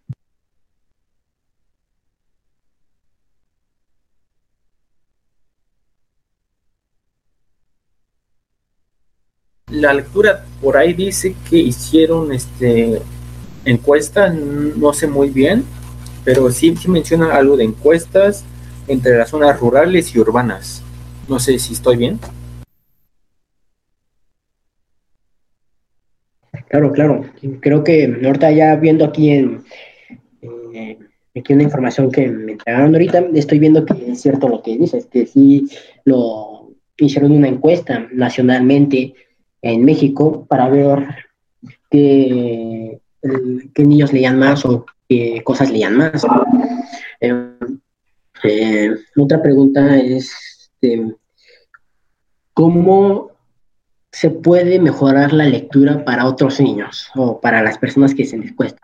La 9.70 9.94
lectura 9.94 10.44
por 10.60 10.76
ahí 10.76 10.92
dice 10.92 11.34
que 11.48 11.56
hicieron 11.56 12.32
este 12.34 13.00
encuesta, 13.64 14.28
no 14.28 14.92
sé 14.92 15.06
muy 15.06 15.30
bien, 15.30 15.64
pero 16.22 16.50
sí, 16.50 16.76
sí 16.76 16.88
menciona 16.88 17.34
algo 17.34 17.56
de 17.56 17.64
encuestas 17.64 18.44
entre 18.86 19.16
las 19.16 19.30
zonas 19.30 19.58
rurales 19.58 20.14
y 20.14 20.18
urbanas. 20.18 20.82
No 21.28 21.40
sé 21.40 21.58
si 21.58 21.72
estoy 21.72 21.96
bien. 21.96 22.20
Claro, 26.68 26.92
claro. 26.92 27.24
Creo 27.60 27.84
que 27.84 28.20
ahorita 28.24 28.50
ya 28.50 28.76
viendo 28.76 29.04
aquí 29.04 29.30
en, 29.30 29.64
aquí 31.34 31.52
una 31.52 31.62
información 31.62 32.10
que 32.10 32.28
me 32.28 32.52
entregaron 32.52 32.94
ahorita, 32.94 33.26
estoy 33.34 33.58
viendo 33.58 33.84
que 33.84 34.10
es 34.10 34.20
cierto 34.20 34.48
lo 34.48 34.62
que 34.62 34.76
dices, 34.76 35.06
que 35.06 35.26
sí 35.26 35.68
lo 36.04 36.72
hicieron 36.96 37.32
una 37.32 37.48
encuesta 37.48 38.08
nacionalmente 38.12 39.14
en 39.62 39.84
México 39.84 40.46
para 40.48 40.68
ver 40.68 41.06
qué, 41.90 43.00
qué 43.74 43.84
niños 43.84 44.12
leían 44.12 44.38
más 44.38 44.64
o 44.64 44.86
qué 45.08 45.42
cosas 45.44 45.70
leían 45.70 45.96
más. 45.96 46.26
Eh, 47.20 47.50
eh, 48.44 48.90
otra 49.16 49.42
pregunta 49.42 49.96
es, 49.98 50.32
este, 50.82 51.14
¿cómo 52.52 53.35
se 54.12 54.30
puede 54.30 54.78
mejorar 54.78 55.32
la 55.32 55.44
lectura 55.44 56.04
para 56.04 56.26
otros 56.26 56.60
niños 56.60 57.10
o 57.14 57.40
para 57.40 57.62
las 57.62 57.78
personas 57.78 58.14
que 58.14 58.24
se 58.24 58.38
les 58.38 58.52
cuesta? 58.54 58.80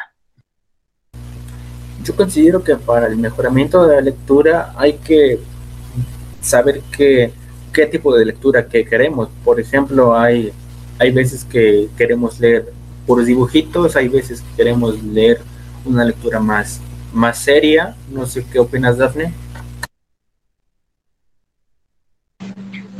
Yo 2.05 2.17
considero 2.17 2.63
que 2.63 2.77
para 2.77 3.07
el 3.07 3.17
mejoramiento 3.17 3.87
de 3.87 3.97
la 3.97 4.01
lectura 4.01 4.73
hay 4.77 4.95
que 4.95 5.39
saber 6.41 6.83
qué, 6.97 7.33
qué 7.73 7.87
tipo 7.87 8.15
de 8.17 8.25
lectura 8.25 8.67
que 8.67 8.85
queremos. 8.85 9.29
Por 9.45 9.61
ejemplo, 9.61 10.17
hay, 10.17 10.53
hay 10.99 11.13
veces 11.13 11.45
que 11.45 11.89
queremos 11.97 12.41
leer 12.41 12.73
puros 13.07 13.27
dibujitos, 13.27 13.97
hay 13.97 14.09
veces 14.09 14.41
que 14.41 14.57
queremos 14.57 15.03
leer 15.03 15.41
una 15.85 16.05
lectura 16.05 16.41
más, 16.41 16.81
más 17.13 17.39
seria. 17.39 17.97
No 18.11 18.27
sé 18.27 18.45
qué 18.53 18.59
opinas, 18.59 18.99
Dafne. 18.99 19.33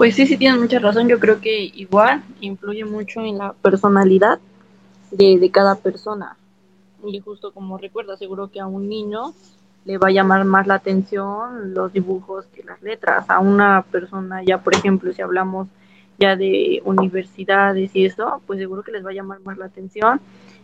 Pues 0.03 0.17
sí, 0.17 0.27
sí 0.27 0.37
tienes 0.37 0.61
mucha 0.61 0.81
razón. 0.81 1.07
Yo 1.07 1.21
creo 1.21 1.41
que 1.41 1.63
igual 1.63 2.25
influye 2.41 2.85
mucho 2.85 3.21
en 3.21 3.39
la 3.39 3.53
personalidad 3.53 4.41
de, 5.13 5.49
cada 5.53 5.77
persona. 5.77 6.37
Y 7.07 7.21
justo 7.21 7.53
como 7.53 7.79
recuerda, 7.79 8.17
seguro 8.17 8.51
que 8.51 8.59
a 8.59 8.67
un 8.67 8.89
niño 8.89 9.33
le 9.85 9.99
va 9.99 10.09
a 10.09 10.11
llamar 10.11 10.45
más 10.45 10.67
la 10.67 10.75
atención 10.75 11.73
los 11.73 11.93
dibujos 11.93 12.47
que 12.47 12.65
las 12.65 12.83
letras. 12.83 13.31
A 13.31 13.39
una 13.39 13.83
persona 13.93 14.43
ya, 14.43 14.59
por 14.59 14.75
ejemplo, 14.75 15.13
si 15.13 15.23
hablamos 15.23 15.69
ya 16.19 16.35
de 16.35 16.83
universidades 16.85 17.95
y 17.95 18.05
eso, 18.05 18.43
pues 18.45 18.59
seguro 18.59 18.83
que 18.83 18.91
les 18.91 19.07
va 19.07 19.11
a 19.11 19.15
llamar 19.15 19.39
más 19.45 19.57
la 19.57 19.67
atención 19.67 20.21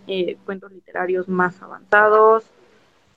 eh, 0.09 0.37
cuentos 0.47 0.73
literarios 0.73 1.28
más 1.28 1.62
avanzados. 1.62 2.42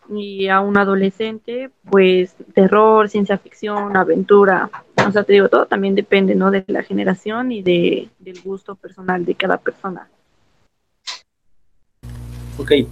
Y 0.09 0.47
a 0.49 0.59
un 0.59 0.77
adolescente, 0.77 1.69
pues 1.89 2.35
terror, 2.53 3.09
ciencia 3.09 3.37
ficción, 3.37 3.95
aventura. 3.95 4.69
O 5.07 5.11
sea, 5.11 5.23
te 5.23 5.33
digo, 5.33 5.47
todo 5.47 5.65
también 5.65 5.95
depende, 5.95 6.35
¿no? 6.35 6.51
De 6.51 6.65
la 6.67 6.83
generación 6.83 7.51
y 7.51 7.61
de, 7.61 8.09
del 8.19 8.41
gusto 8.41 8.75
personal 8.75 9.23
de 9.25 9.35
cada 9.35 9.57
persona. 9.57 10.09
Ok, 12.57 12.71
eh, 12.71 12.87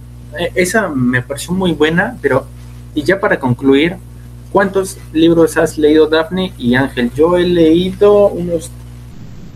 esa 0.54 0.88
me 0.88 1.20
pareció 1.22 1.52
muy 1.52 1.72
buena, 1.72 2.16
pero 2.22 2.46
y 2.94 3.02
ya 3.04 3.20
para 3.20 3.38
concluir, 3.38 3.96
¿cuántos 4.50 4.98
libros 5.12 5.56
has 5.56 5.78
leído 5.78 6.08
Daphne 6.08 6.52
y 6.58 6.74
Ángel? 6.74 7.12
Yo 7.14 7.36
he 7.36 7.44
leído 7.44 8.28
unos 8.28 8.70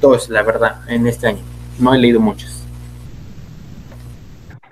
dos, 0.00 0.28
la 0.28 0.42
verdad, 0.42 0.80
en 0.88 1.06
este 1.06 1.28
año. 1.28 1.42
No 1.78 1.94
he 1.94 1.98
leído 1.98 2.20
muchos. 2.20 2.62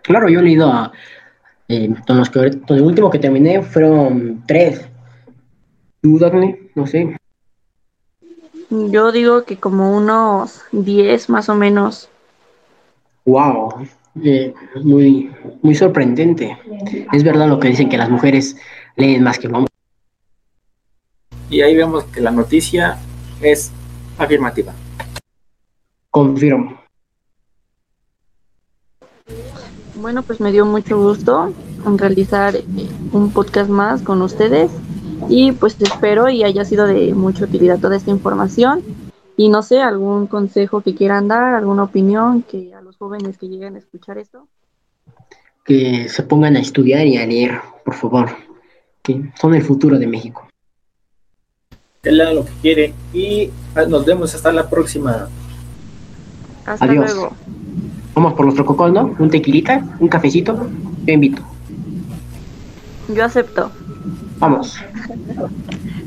Claro, 0.02 0.28
yo 0.28 0.40
he 0.40 0.42
leído 0.42 0.70
a... 0.70 0.92
Eh, 1.72 1.88
los 2.06 2.28
que, 2.28 2.38
el 2.40 2.82
último 2.82 3.08
que 3.08 3.18
terminé 3.18 3.62
fueron 3.62 4.44
tres. 4.46 4.86
¿Tú, 6.02 6.18
Daphne? 6.18 6.68
No 6.74 6.86
sé. 6.86 7.16
Yo 8.68 9.10
digo 9.10 9.44
que 9.44 9.56
como 9.56 9.96
unos 9.96 10.60
10 10.72 11.30
más 11.30 11.48
o 11.48 11.54
menos. 11.54 12.10
Wow, 13.24 13.86
eh, 14.22 14.52
muy, 14.84 15.30
muy 15.62 15.74
sorprendente. 15.74 16.58
Es 17.10 17.24
verdad 17.24 17.48
lo 17.48 17.58
que 17.58 17.68
dicen 17.68 17.88
que 17.88 17.96
las 17.96 18.10
mujeres 18.10 18.54
leen 18.96 19.22
más 19.22 19.38
que 19.38 19.46
hombres. 19.46 19.72
Y 21.48 21.62
ahí 21.62 21.74
vemos 21.74 22.04
que 22.04 22.20
la 22.20 22.32
noticia 22.32 22.98
es 23.40 23.72
afirmativa. 24.18 24.74
Confirmo. 26.10 26.81
Bueno, 30.02 30.24
pues 30.24 30.40
me 30.40 30.50
dio 30.50 30.66
mucho 30.66 30.98
gusto 30.98 31.54
realizar 31.84 32.56
eh, 32.56 32.64
un 33.12 33.30
podcast 33.32 33.70
más 33.70 34.02
con 34.02 34.20
ustedes 34.20 34.68
y 35.28 35.52
pues 35.52 35.80
espero 35.80 36.28
y 36.28 36.42
haya 36.42 36.64
sido 36.64 36.88
de 36.88 37.14
mucha 37.14 37.44
utilidad 37.44 37.78
toda 37.78 37.94
esta 37.94 38.10
información 38.10 38.82
y 39.36 39.48
no 39.48 39.62
sé, 39.62 39.80
algún 39.80 40.26
consejo 40.26 40.80
que 40.80 40.96
quieran 40.96 41.28
dar, 41.28 41.54
alguna 41.54 41.84
opinión 41.84 42.42
que 42.42 42.74
a 42.74 42.80
los 42.80 42.96
jóvenes 42.96 43.38
que 43.38 43.46
lleguen 43.46 43.76
a 43.76 43.78
escuchar 43.78 44.18
esto. 44.18 44.48
Que 45.64 46.08
se 46.08 46.24
pongan 46.24 46.56
a 46.56 46.60
estudiar 46.60 47.06
y 47.06 47.16
a 47.18 47.24
leer, 47.24 47.60
por 47.84 47.94
favor, 47.94 48.30
que 49.02 49.30
son 49.40 49.54
el 49.54 49.62
futuro 49.62 50.00
de 50.00 50.08
México. 50.08 50.48
Que 52.02 52.10
lo 52.10 52.44
que 52.44 52.52
quiere 52.60 52.92
y 53.14 53.52
ah, 53.76 53.84
nos 53.84 54.04
vemos 54.04 54.34
hasta 54.34 54.52
la 54.52 54.68
próxima. 54.68 55.28
Hasta 56.66 56.86
luego. 56.86 57.36
Vamos 58.14 58.34
por 58.34 58.44
nuestro 58.44 58.66
cocol, 58.66 58.92
¿no? 58.92 59.14
Un 59.18 59.30
tequilita, 59.30 59.82
un 59.98 60.08
cafecito, 60.08 60.68
yo 61.06 61.14
invito. 61.14 61.42
Yo 63.08 63.24
acepto. 63.24 63.70
Vamos. 64.38 64.78